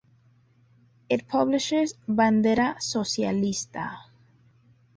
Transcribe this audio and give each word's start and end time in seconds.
It 1.09 1.27
publishes 1.27 1.93
"Bandera 2.09 2.81
Socialista". 2.81 3.99